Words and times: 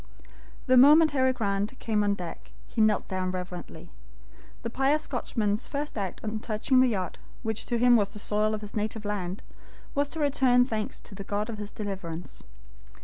The 0.65 0.77
moment 0.77 1.11
Harry 1.11 1.31
Grant 1.31 1.77
came 1.77 2.03
on 2.03 2.15
deck, 2.15 2.49
he 2.65 2.81
knelt 2.81 3.07
down 3.07 3.29
reverently. 3.29 3.91
The 4.63 4.71
pious 4.71 5.03
Scotchman's 5.03 5.67
first 5.67 5.95
act 5.95 6.21
on 6.23 6.39
touching 6.39 6.79
the 6.79 6.87
yacht, 6.89 7.19
which 7.43 7.67
to 7.67 7.77
him 7.77 7.95
was 7.95 8.09
the 8.11 8.17
soil 8.17 8.55
of 8.55 8.61
his 8.61 8.75
native 8.75 9.05
land, 9.05 9.43
was 9.93 10.09
to 10.09 10.19
return 10.19 10.65
thanks 10.65 10.99
to 11.01 11.13
the 11.13 11.23
God 11.23 11.51
of 11.51 11.59
his 11.59 11.71
deliverance. 11.71 12.41